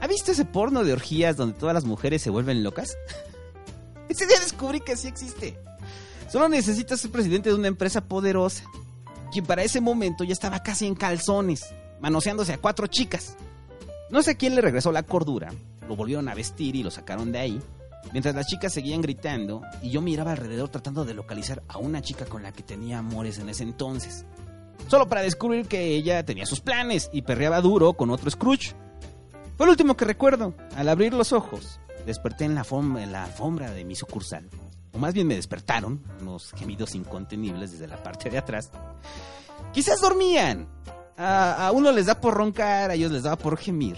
[0.00, 2.96] ¿Ha visto ese porno de orgías donde todas las mujeres se vuelven locas?
[4.08, 5.58] Ese día descubrí que sí existe.
[6.30, 8.64] Solo necesitas ser presidente de una empresa poderosa,
[9.32, 11.60] quien para ese momento ya estaba casi en calzones,
[12.00, 13.36] manoseándose a cuatro chicas.
[14.10, 15.52] No sé quién le regresó la cordura,
[15.86, 17.60] lo volvieron a vestir y lo sacaron de ahí,
[18.12, 22.24] mientras las chicas seguían gritando y yo miraba alrededor tratando de localizar a una chica
[22.24, 24.24] con la que tenía amores en ese entonces.
[24.86, 28.74] Solo para descubrir que ella tenía sus planes y perreaba duro con otro Scrooge.
[29.56, 30.54] Fue lo último que recuerdo.
[30.76, 34.48] Al abrir los ojos, desperté en la, en la alfombra de mi sucursal.
[34.92, 38.70] O más bien me despertaron unos gemidos incontenibles desde la parte de atrás.
[39.74, 40.68] Quizás dormían,
[41.18, 43.96] a, uno les da por roncar, a ellos les daba por gemir.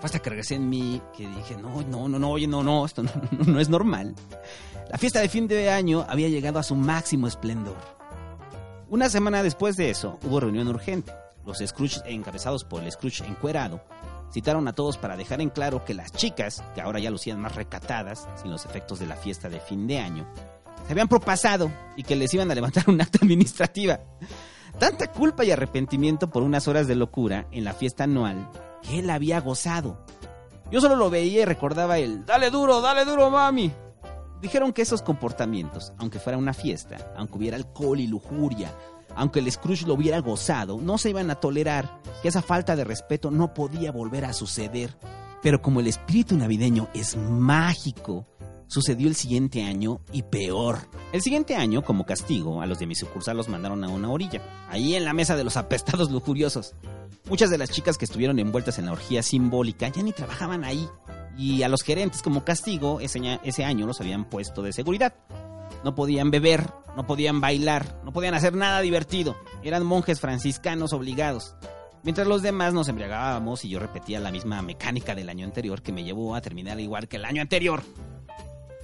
[0.00, 2.84] Fue hasta que regresé en mí que dije, no, no, no, no, oye, no, no,
[2.84, 3.10] esto no,
[3.46, 4.14] no es normal.
[4.90, 7.76] La fiesta de fin de año había llegado a su máximo esplendor.
[8.88, 11.12] Una semana después de eso, hubo reunión urgente.
[11.44, 13.82] Los Scrooge, encabezados por el Scrooge encuerado,
[14.32, 17.54] citaron a todos para dejar en claro que las chicas, que ahora ya lucían más
[17.54, 20.26] recatadas, sin los efectos de la fiesta de fin de año,
[20.86, 24.00] se habían propasado y que les iban a levantar un acta administrativa.
[24.78, 28.48] Tanta culpa y arrepentimiento por unas horas de locura en la fiesta anual
[28.82, 29.98] que él había gozado.
[30.70, 33.72] Yo solo lo veía y recordaba el Dale duro, dale duro, mami.
[34.40, 38.72] Dijeron que esos comportamientos, aunque fuera una fiesta, aunque hubiera alcohol y lujuria,
[39.16, 42.84] aunque el Scrooge lo hubiera gozado, no se iban a tolerar, que esa falta de
[42.84, 44.96] respeto no podía volver a suceder.
[45.42, 48.26] Pero como el espíritu navideño es mágico,
[48.68, 50.78] sucedió el siguiente año y peor.
[51.12, 54.40] El siguiente año, como castigo, a los de mi sucursal los mandaron a una orilla,
[54.70, 56.74] ahí en la mesa de los apestados lujuriosos.
[57.28, 60.88] Muchas de las chicas que estuvieron envueltas en la orgía simbólica ya ni trabajaban ahí,
[61.36, 65.14] y a los gerentes como castigo ese, ese año los habían puesto de seguridad.
[65.84, 69.36] No podían beber, no podían bailar, no podían hacer nada divertido.
[69.62, 71.54] Eran monjes franciscanos obligados.
[72.02, 75.92] Mientras los demás nos embriagábamos y yo repetía la misma mecánica del año anterior que
[75.92, 77.82] me llevó a terminar igual que el año anterior.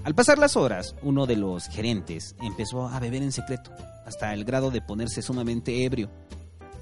[0.05, 3.71] Al pasar las horas, uno de los gerentes empezó a beber en secreto,
[4.05, 6.11] hasta el grado de ponerse sumamente ebrio.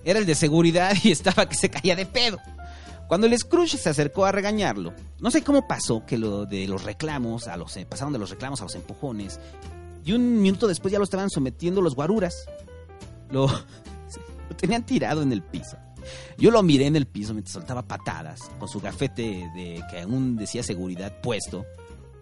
[0.05, 2.39] Era el de seguridad y estaba que se caía de pedo.
[3.07, 6.83] Cuando el Scrooge se acercó a regañarlo, no sé cómo pasó que lo de los
[6.83, 9.39] reclamos a los pasaron de los reclamos a los empujones
[10.05, 12.47] y un minuto después ya lo estaban sometiendo los guaruras.
[13.31, 13.47] Lo,
[14.49, 15.77] lo tenían tirado en el piso.
[16.39, 20.37] Yo lo miré en el piso mientras soltaba patadas, con su gafete de que aún
[20.37, 21.65] decía seguridad puesto,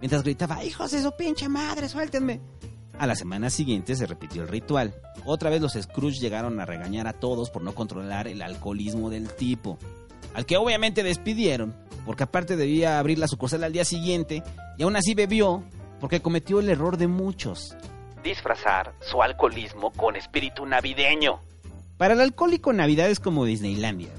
[0.00, 2.40] mientras gritaba, hijos de su pinche madre, suéltenme.
[2.98, 4.94] A la semana siguiente se repitió el ritual.
[5.24, 9.32] Otra vez los Scrooge llegaron a regañar a todos por no controlar el alcoholismo del
[9.32, 9.78] tipo,
[10.34, 14.42] al que obviamente despidieron, porque aparte debía abrir la sucursal al día siguiente,
[14.76, 15.64] y aún así bebió,
[15.98, 17.74] porque cometió el error de muchos.
[18.22, 21.40] Disfrazar su alcoholismo con espíritu navideño.
[21.96, 24.10] Para el alcohólico Navidad es como Disneylandia.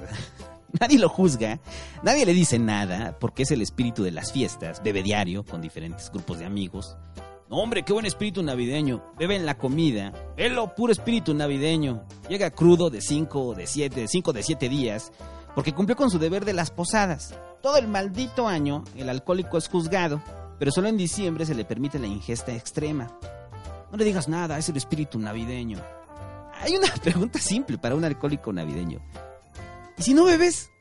[0.79, 1.59] Nadie lo juzga,
[2.03, 6.09] nadie le dice nada, porque es el espíritu de las fiestas, bebe diario con diferentes
[6.11, 6.95] grupos de amigos.
[7.49, 9.03] Hombre, qué buen espíritu navideño.
[9.19, 10.13] Bebe en la comida.
[10.37, 12.05] Velo, puro espíritu navideño.
[12.29, 15.11] Llega crudo de 5 de 7, de 5 de 7 días,
[15.53, 17.37] porque cumplió con su deber de las posadas.
[17.61, 20.21] Todo el maldito año el alcohólico es juzgado,
[20.59, 23.19] pero solo en diciembre se le permite la ingesta extrema.
[23.91, 25.77] No le digas nada, es el espíritu navideño.
[26.61, 29.01] Hay una pregunta simple para un alcohólico navideño.
[30.01, 30.71] ¿Y si no bebes?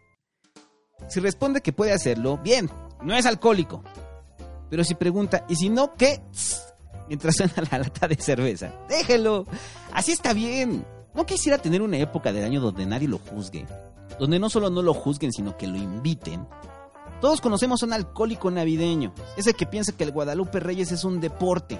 [1.09, 2.71] Si responde que puede hacerlo, bien,
[3.03, 3.85] no es alcohólico.
[4.71, 6.23] Pero si pregunta, ¿y si no qué?
[7.07, 8.73] Mientras suena la lata de cerveza.
[8.89, 9.45] Déjelo.
[9.93, 10.87] Así está bien.
[11.13, 13.67] No quisiera tener una época del año donde nadie lo juzgue.
[14.19, 16.49] Donde no solo no lo juzguen, sino que lo inviten.
[17.21, 19.13] Todos conocemos a un alcohólico navideño.
[19.37, 21.79] Ese que piensa que el Guadalupe Reyes es un deporte.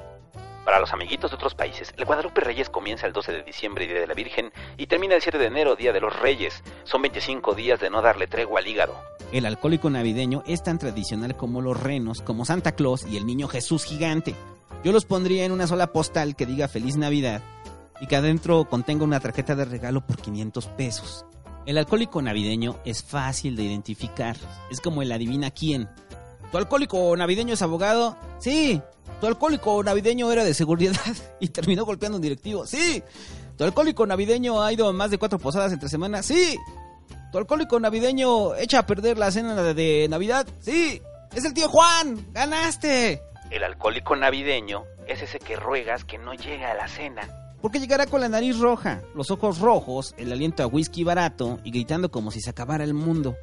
[0.71, 3.99] Para los amiguitos de otros países, el Guadalupe Reyes comienza el 12 de diciembre, Día
[3.99, 6.63] de la Virgen, y termina el 7 de enero, Día de los Reyes.
[6.85, 8.95] Son 25 días de no darle tregua al hígado.
[9.33, 13.49] El alcohólico navideño es tan tradicional como los renos, como Santa Claus y el niño
[13.49, 14.37] Jesús gigante.
[14.85, 17.43] Yo los pondría en una sola postal que diga Feliz Navidad
[18.01, 21.27] y que adentro contenga una tarjeta de regalo por 500 pesos.
[21.67, 24.37] El alcohólico navideño es fácil de identificar.
[24.71, 25.89] Es como el adivina quién.
[26.51, 28.17] ¿Tu alcohólico navideño es abogado?
[28.39, 28.81] Sí.
[29.21, 30.95] ¿Tu alcohólico navideño era de seguridad
[31.41, 32.67] y terminó golpeando un directivo?
[32.67, 33.03] Sí.
[33.57, 36.27] ¿Tu alcohólico navideño ha ido a más de cuatro posadas entre semanas?
[36.27, 36.59] Sí.
[37.31, 40.47] ¿Tu alcohólico navideño echa a perder la cena de Navidad?
[40.61, 41.01] Sí.
[41.35, 42.27] Es el tío Juan.
[42.33, 43.23] Ganaste.
[43.51, 47.23] El alcohólico navideño es ese que ruegas que no llegue a la cena.
[47.61, 51.71] Porque llegará con la nariz roja, los ojos rojos, el aliento a whisky barato y
[51.71, 53.37] gritando como si se acabara el mundo.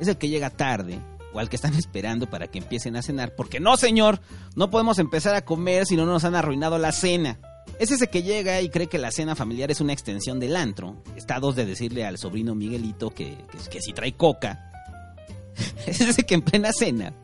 [0.00, 1.00] Es el que llega tarde,
[1.48, 4.20] que están esperando para que empiecen a cenar, porque no, señor,
[4.56, 7.38] no podemos empezar a comer si no nos han arruinado la cena.
[7.78, 11.02] Es ese que llega y cree que la cena familiar es una extensión del antro.
[11.16, 14.64] Está dos de decirle al sobrino Miguelito que, que, que si trae coca.
[15.86, 17.14] Es ese que en plena cena,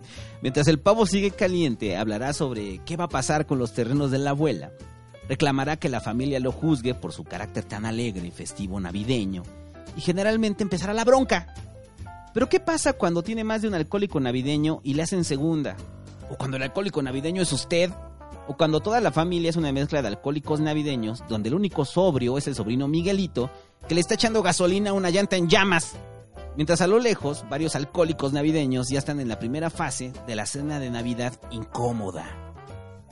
[0.42, 4.18] mientras el pavo sigue caliente, hablará sobre qué va a pasar con los terrenos de
[4.18, 4.72] la abuela.
[5.28, 9.42] Reclamará que la familia lo juzgue por su carácter tan alegre y festivo navideño.
[9.96, 11.54] Y generalmente empezará la bronca.
[12.34, 15.76] Pero ¿qué pasa cuando tiene más de un alcohólico navideño y le hacen segunda?
[16.28, 17.92] ¿O cuando el alcohólico navideño es usted?
[18.48, 22.36] ¿O cuando toda la familia es una mezcla de alcohólicos navideños donde el único sobrio
[22.36, 23.50] es el sobrino Miguelito
[23.88, 25.92] que le está echando gasolina a una llanta en llamas?
[26.56, 30.46] Mientras a lo lejos, varios alcohólicos navideños ya están en la primera fase de la
[30.46, 32.26] cena de Navidad incómoda.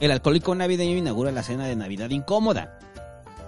[0.00, 2.76] El alcohólico navideño inaugura la cena de Navidad incómoda.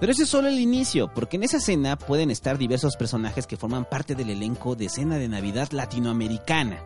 [0.01, 3.57] Pero ese es solo el inicio, porque en esa cena pueden estar diversos personajes que
[3.57, 6.85] forman parte del elenco de cena de Navidad latinoamericana.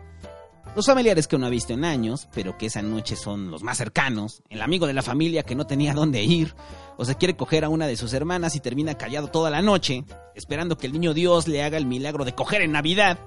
[0.75, 3.77] Los familiares que uno ha visto en años, pero que esa noche son los más
[3.77, 6.53] cercanos, el amigo de la familia que no tenía dónde ir,
[6.95, 10.05] o se quiere coger a una de sus hermanas y termina callado toda la noche,
[10.35, 13.17] esperando que el niño Dios le haga el milagro de coger en Navidad.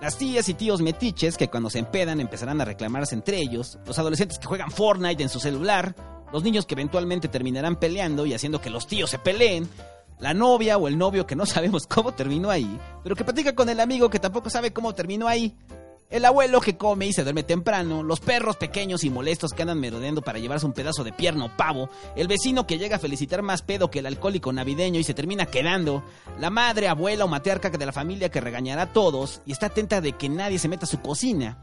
[0.00, 3.98] Las tías y tíos metiches que cuando se empedan empezarán a reclamarse entre ellos, los
[3.98, 5.96] adolescentes que juegan Fortnite en su celular,
[6.32, 9.68] los niños que eventualmente terminarán peleando y haciendo que los tíos se peleen,
[10.18, 13.68] la novia o el novio que no sabemos cómo terminó ahí, pero que platica con
[13.68, 15.56] el amigo que tampoco sabe cómo terminó ahí,
[16.08, 19.80] el abuelo que come y se duerme temprano, los perros pequeños y molestos que andan
[19.80, 23.42] merodeando para llevarse un pedazo de pierna o pavo, el vecino que llega a felicitar
[23.42, 26.04] más pedo que el alcohólico navideño y se termina quedando,
[26.38, 30.00] la madre, abuela o matriarca de la familia que regañará a todos y está atenta
[30.00, 31.58] de que nadie se meta a su cocina.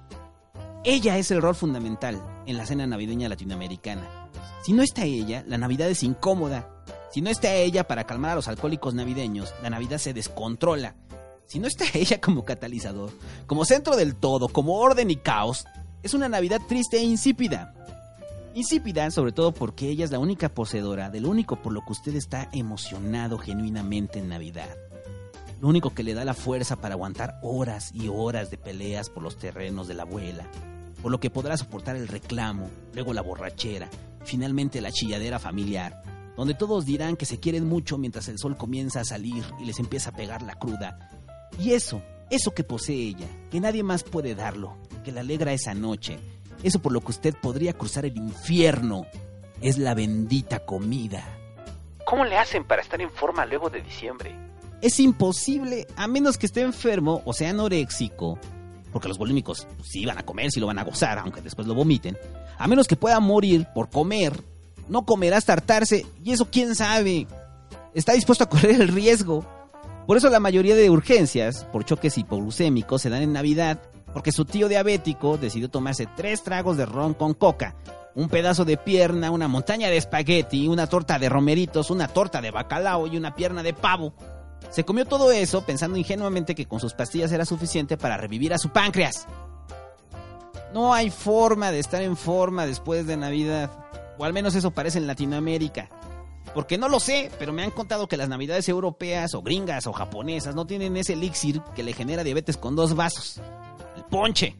[0.83, 4.23] Ella es el rol fundamental en la cena navideña latinoamericana.
[4.63, 6.69] Si no está ella, la Navidad es incómoda.
[7.11, 10.95] Si no está ella para calmar a los alcohólicos navideños, la Navidad se descontrola.
[11.45, 13.11] Si no está ella como catalizador,
[13.45, 15.65] como centro del todo, como orden y caos,
[16.01, 17.73] es una Navidad triste e insípida.
[18.55, 21.91] Insípida sobre todo porque ella es la única poseedora de lo único por lo que
[21.91, 24.69] usted está emocionado genuinamente en Navidad.
[25.59, 29.23] Lo único que le da la fuerza para aguantar horas y horas de peleas por
[29.23, 30.47] los terrenos de la abuela.
[31.01, 33.89] por lo que podrá soportar el reclamo, luego la borrachera,
[34.23, 36.01] finalmente la chilladera familiar,
[36.35, 39.79] donde todos dirán que se quieren mucho mientras el sol comienza a salir y les
[39.79, 41.09] empieza a pegar la cruda.
[41.59, 45.73] Y eso, eso que posee ella, que nadie más puede darlo, que le alegra esa
[45.73, 46.19] noche,
[46.63, 49.05] eso por lo que usted podría cruzar el infierno,
[49.61, 51.23] es la bendita comida.
[52.05, 54.35] ¿Cómo le hacen para estar en forma luego de diciembre?
[54.81, 58.37] Es imposible, a menos que esté enfermo o sea anoréxico,
[58.91, 61.73] porque los bulímicos sí van a comer, sí lo van a gozar, aunque después lo
[61.73, 62.17] vomiten,
[62.57, 64.41] a menos que pueda morir por comer,
[64.87, 67.27] no comerá hasta hartarse, y eso quién sabe.
[67.93, 69.45] Está dispuesto a correr el riesgo.
[70.07, 73.81] Por eso la mayoría de urgencias por choques hipoglucémicos se dan en Navidad,
[74.13, 77.75] porque su tío diabético decidió tomarse tres tragos de ron con coca,
[78.15, 82.51] un pedazo de pierna, una montaña de espagueti, una torta de romeritos, una torta de
[82.51, 84.13] bacalao y una pierna de pavo.
[84.69, 88.57] Se comió todo eso pensando ingenuamente que con sus pastillas era suficiente para revivir a
[88.57, 89.27] su páncreas.
[90.73, 93.69] No hay forma de estar en forma después de Navidad.
[94.17, 95.89] O al menos eso parece en Latinoamérica.
[96.53, 99.93] Porque no lo sé, pero me han contado que las navidades europeas o gringas o
[99.93, 103.39] japonesas no tienen ese elixir que le genera diabetes con dos vasos.
[103.95, 104.55] El ponche.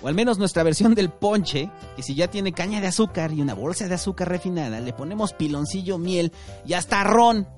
[0.00, 3.40] O al menos nuestra versión del ponche, que si ya tiene caña de azúcar y
[3.40, 6.32] una bolsa de azúcar refinada, le ponemos piloncillo, miel
[6.64, 7.48] y hasta ron.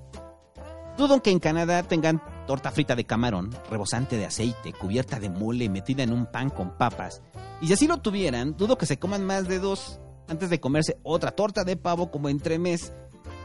[0.96, 5.68] Dudo que en Canadá tengan torta frita de camarón, rebosante de aceite, cubierta de mole,
[5.68, 7.22] metida en un pan con papas.
[7.61, 10.98] Y si así lo tuvieran, dudo que se coman más de dos antes de comerse
[11.03, 12.92] otra torta de pavo como entremés.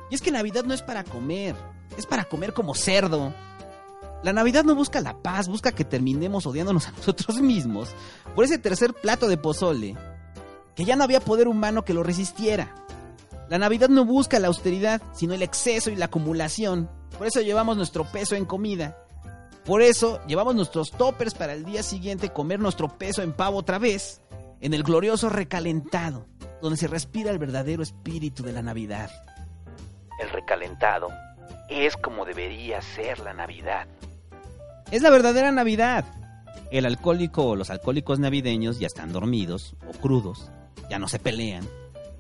[0.09, 1.55] Y es que Navidad no es para comer,
[1.97, 3.33] es para comer como cerdo.
[4.23, 7.89] La Navidad no busca la paz, busca que terminemos odiándonos a nosotros mismos
[8.33, 9.95] por ese tercer plato de pozole,
[10.75, 12.73] que ya no había poder humano que lo resistiera.
[13.49, 16.89] La Navidad no busca la austeridad, sino el exceso y la acumulación.
[17.17, 18.97] Por eso llevamos nuestro peso en comida.
[19.65, 23.79] Por eso llevamos nuestros toppers para el día siguiente comer nuestro peso en pavo otra
[23.79, 24.21] vez,
[24.61, 26.27] en el glorioso recalentado
[26.61, 29.11] donde se respira el verdadero espíritu de la Navidad.
[30.19, 31.09] El recalentado
[31.69, 33.87] es como debería ser la Navidad.
[34.91, 36.05] Es la verdadera Navidad.
[36.71, 40.49] El alcohólico o los alcohólicos navideños ya están dormidos o crudos,
[40.89, 41.67] ya no se pelean.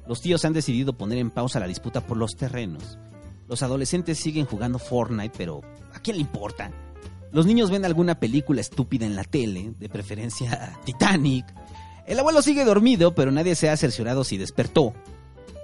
[0.07, 2.97] Los tíos han decidido poner en pausa la disputa por los terrenos.
[3.47, 5.61] Los adolescentes siguen jugando Fortnite, pero
[5.93, 6.71] ¿a quién le importa?
[7.31, 11.45] Los niños ven alguna película estúpida en la tele, de preferencia Titanic,
[12.07, 14.93] el abuelo sigue dormido, pero nadie se ha cerciorado si despertó.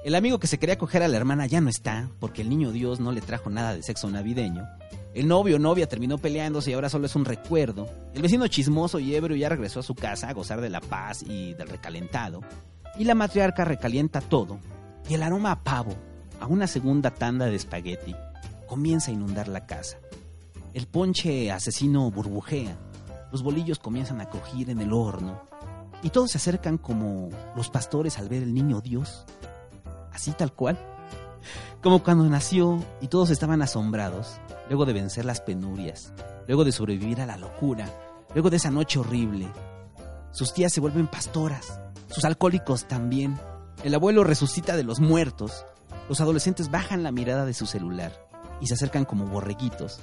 [0.03, 2.71] El amigo que se quería coger a la hermana ya no está, porque el niño
[2.71, 4.67] Dios no le trajo nada de sexo navideño.
[5.13, 7.87] El novio o novia terminó peleándose y ahora solo es un recuerdo.
[8.15, 11.21] El vecino chismoso y ebrio ya regresó a su casa a gozar de la paz
[11.21, 12.41] y del recalentado.
[12.97, 14.59] Y la matriarca recalienta todo.
[15.09, 15.95] Y el aroma a pavo,
[16.39, 18.15] a una segunda tanda de espagueti,
[18.67, 19.97] comienza a inundar la casa.
[20.73, 22.77] El ponche asesino burbujea.
[23.31, 25.41] Los bolillos comienzan a crujir en el horno
[26.03, 29.25] y todos se acercan como los pastores al ver el niño Dios.
[30.11, 30.77] Así tal cual.
[31.81, 36.13] Como cuando nació y todos estaban asombrados, luego de vencer las penurias,
[36.47, 37.89] luego de sobrevivir a la locura,
[38.33, 39.47] luego de esa noche horrible.
[40.31, 41.79] Sus tías se vuelven pastoras,
[42.11, 43.39] sus alcohólicos también.
[43.83, 45.65] El abuelo resucita de los muertos.
[46.07, 48.13] Los adolescentes bajan la mirada de su celular
[48.59, 49.99] y se acercan como borreguitos.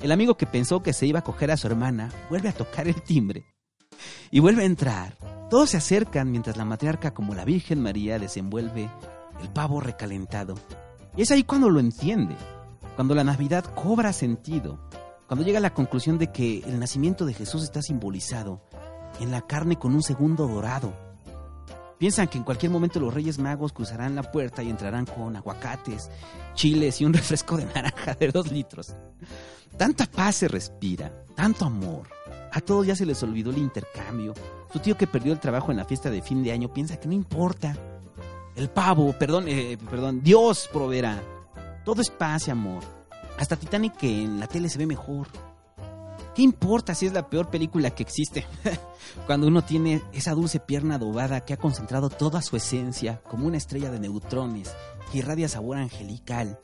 [0.00, 2.86] El amigo que pensó que se iba a coger a su hermana vuelve a tocar
[2.86, 3.46] el timbre
[4.30, 5.16] y vuelve a entrar
[5.48, 8.90] todos se acercan mientras la matriarca como la Virgen María desenvuelve
[9.40, 10.56] el pavo recalentado.
[11.16, 12.34] Y es ahí cuando lo entiende,
[12.96, 14.80] cuando la Navidad cobra sentido,
[15.28, 18.60] cuando llega a la conclusión de que el nacimiento de Jesús está simbolizado
[19.20, 20.96] en la carne con un segundo dorado.
[21.98, 26.10] Piensan que en cualquier momento los Reyes Magos cruzarán la puerta y entrarán con aguacates,
[26.54, 28.94] chiles y un refresco de naranja de dos litros.
[29.78, 32.08] Tanta paz se respira, tanto amor.
[32.52, 34.34] A todos ya se les olvidó el intercambio,
[34.72, 37.08] su tío que perdió el trabajo en la fiesta de fin de año piensa que
[37.08, 37.74] no importa.
[38.54, 41.22] El pavo, perdón, eh, perdón, Dios proveerá.
[41.84, 42.82] Todo es paz y amor.
[43.38, 45.28] Hasta Titanic que en la tele se ve mejor.
[46.36, 48.46] ¿Qué importa si es la peor película que existe?
[49.26, 53.56] Cuando uno tiene esa dulce pierna adobada que ha concentrado toda su esencia como una
[53.56, 54.70] estrella de neutrones
[55.10, 56.60] que irradia sabor angelical.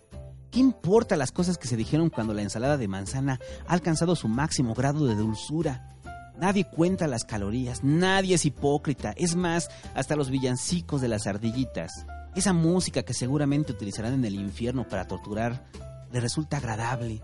[0.51, 4.29] ¿Qué importa las cosas que se dijeron cuando la ensalada de manzana ha alcanzado su
[4.29, 5.97] máximo grado de dulzura?
[6.39, 9.15] Nadie cuenta las calorías, nadie es hipócrita.
[9.17, 12.05] Es más, hasta los villancicos de las ardillitas.
[12.35, 15.65] Esa música que seguramente utilizarán en el infierno para torturar
[16.13, 17.23] le resulta agradable.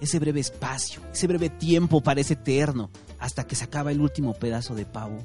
[0.00, 4.74] Ese breve espacio, ese breve tiempo parece eterno hasta que se acaba el último pedazo
[4.74, 5.18] de pavo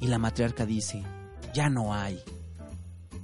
[0.00, 1.02] y la matriarca dice,
[1.54, 2.20] ya no hay.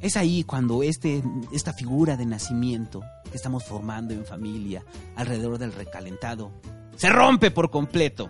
[0.00, 1.22] Es ahí cuando este,
[1.52, 4.84] esta figura de nacimiento que estamos formando en familia
[5.16, 6.52] alrededor del recalentado
[6.96, 8.28] se rompe por completo.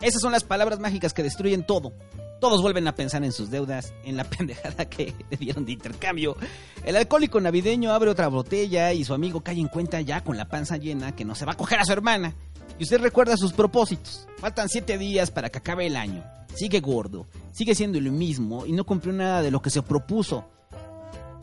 [0.00, 1.92] Esas son las palabras mágicas que destruyen todo.
[2.40, 6.36] Todos vuelven a pensar en sus deudas, en la pendejada que le dieron de intercambio.
[6.84, 10.48] El alcohólico navideño abre otra botella y su amigo cae en cuenta ya con la
[10.48, 12.34] panza llena que no se va a coger a su hermana.
[12.78, 14.26] Y usted recuerda sus propósitos.
[14.38, 16.24] Faltan siete días para que acabe el año.
[16.54, 20.48] Sigue gordo, sigue siendo el mismo y no cumplió nada de lo que se propuso.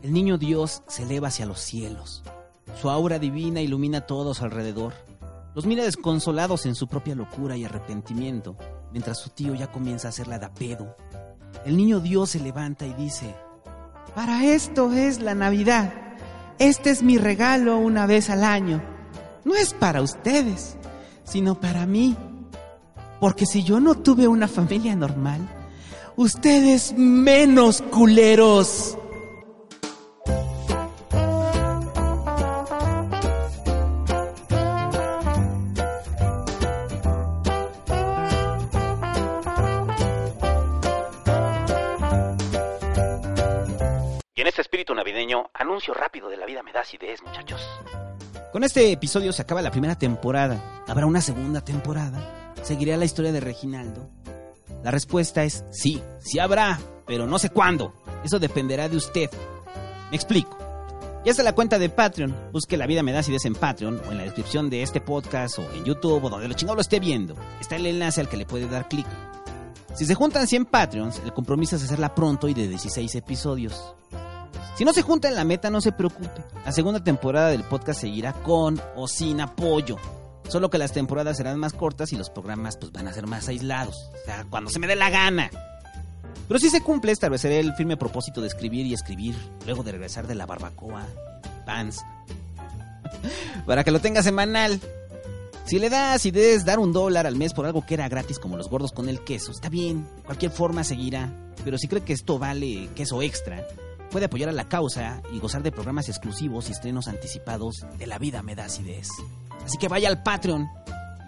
[0.02, 2.24] El niño Dios se eleva hacia los cielos.
[2.82, 4.94] Su aura divina ilumina a su alrededor.
[5.56, 8.58] Los mira desconsolados en su propia locura y arrepentimiento,
[8.92, 10.96] mientras su tío ya comienza a hacerla de pedo.
[11.66, 13.36] El niño Dios se levanta y dice,
[14.16, 15.94] Para esto es la Navidad.
[16.60, 18.82] Este es mi regalo una vez al año.
[19.46, 20.78] No es para ustedes,
[21.24, 22.16] sino para mí.
[23.20, 25.48] Porque si yo no tuve una familia normal,
[26.16, 28.98] ustedes menos culeros.
[45.78, 47.62] Anuncio rápido de la vida me da acidez, muchachos.
[48.52, 50.84] Con este episodio se acaba la primera temporada.
[50.88, 52.56] ¿Habrá una segunda temporada?
[52.64, 54.10] ¿Seguirá la historia de Reginaldo?
[54.84, 57.94] La respuesta es sí, sí habrá, pero no sé cuándo.
[58.24, 59.30] Eso dependerá de usted.
[60.10, 60.58] Me explico.
[61.24, 62.50] Ya está la cuenta de Patreon.
[62.52, 65.60] Busque La Vida Me Da Acidez en Patreon o en la descripción de este podcast
[65.60, 67.36] o en YouTube o donde lo chingado lo esté viendo.
[67.62, 69.06] Está el enlace al que le puede dar clic.
[69.94, 73.94] Si se juntan 100 Patreons, el compromiso es hacerla pronto y de 16 episodios.
[74.78, 76.44] Si no se junta en la meta, no se preocupe.
[76.66, 79.98] La segunda temporada del podcast seguirá con o sin apoyo.
[80.48, 83.48] Solo que las temporadas serán más cortas y los programas pues, van a ser más
[83.48, 83.96] aislados.
[84.22, 85.50] O sea, cuando se me dé la gana.
[86.48, 89.36] Pero si se cumple, estableceré el firme propósito de escribir y escribir
[89.66, 91.06] luego de regresar de la barbacoa,
[91.66, 92.02] pants.
[93.66, 94.80] Para que lo tenga semanal.
[95.66, 98.56] Si le da acidez dar un dólar al mes por algo que era gratis como
[98.56, 101.30] los gordos con el queso, está bien, de cualquier forma seguirá.
[101.66, 103.68] Pero si cree que esto vale queso extra,
[104.10, 108.18] puede apoyar a la causa y gozar de programas exclusivos y estrenos anticipados de La
[108.18, 109.10] Vida Me Da Acidez.
[109.66, 110.68] Así que vaya al Patreon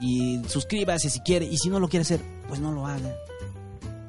[0.01, 3.13] y suscríbase si quiere, y si no lo quiere hacer, pues no lo haga.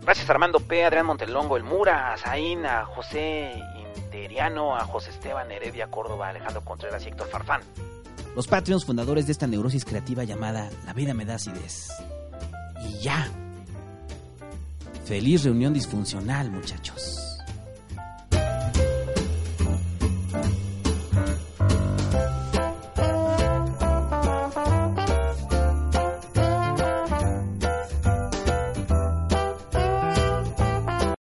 [0.03, 3.53] Gracias a Armando P., Adrián Montelongo, El Mura, a Zain, a José
[3.97, 7.61] Interiano, a José Esteban Heredia Córdoba, Alejandro Contreras y Héctor Farfán.
[8.35, 11.89] Los Patreons fundadores de esta neurosis creativa llamada La Vida Me Da Acidez.
[12.89, 13.29] Y ya.
[15.05, 17.30] Feliz reunión disfuncional, muchachos.